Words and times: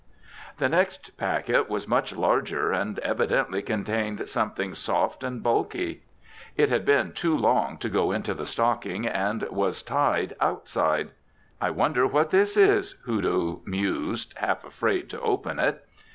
The 0.57 0.67
next 0.67 1.15
packet 1.15 1.69
was 1.69 1.87
much 1.87 2.11
larger 2.15 2.71
and 2.71 2.97
evidently 3.01 3.61
contained 3.61 4.27
something 4.27 4.73
soft 4.73 5.23
and 5.23 5.43
bulky. 5.43 6.01
It 6.57 6.69
had 6.69 6.85
been 6.87 7.11
too 7.13 7.37
long 7.37 7.77
to 7.77 7.87
go 7.87 8.11
into 8.11 8.33
the 8.33 8.47
stocking 8.47 9.05
and 9.05 9.43
was 9.51 9.83
tied 9.83 10.35
outside. 10.41 11.11
"I 11.61 11.69
wonder 11.69 12.07
what 12.07 12.31
this 12.31 12.57
is," 12.57 12.93
Hoodoo 13.05 13.59
mused, 13.63 14.33
half 14.39 14.63
afraid 14.63 15.07
to 15.11 15.21
open 15.21 15.59
it. 15.59 15.85